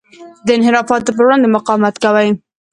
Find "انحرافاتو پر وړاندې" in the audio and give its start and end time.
0.57-1.47